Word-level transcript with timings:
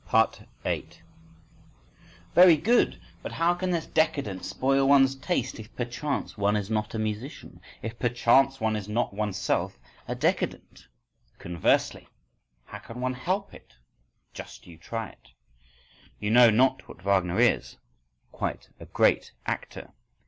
8. 0.65 1.03
—"Very 2.33 2.57
good! 2.57 2.99
But 3.21 3.33
how 3.33 3.53
can 3.53 3.69
this 3.69 3.85
décadent 3.85 4.43
spoil 4.43 4.87
one's 4.87 5.13
taste 5.13 5.59
if 5.59 5.75
perchance 5.75 6.35
one 6.39 6.55
is 6.55 6.71
not 6.71 6.95
a 6.95 6.97
musician, 6.97 7.61
if 7.83 7.99
perchance 7.99 8.59
one 8.59 8.75
is 8.75 8.89
not 8.89 9.13
oneself 9.13 9.77
a 10.07 10.15
décadent?"—Conversely! 10.15 12.07
How 12.65 12.79
can 12.79 12.99
one 12.99 13.13
help 13.13 13.53
it! 13.53 13.75
Just 14.33 14.65
you 14.65 14.75
try 14.75 15.09
it!—You 15.09 16.31
know 16.31 16.49
not 16.49 16.87
what 16.87 17.03
Wagner 17.03 17.39
is: 17.39 17.77
quite 18.31 18.69
a 18.79 18.85
great 18.87 19.33
actor! 19.45 19.91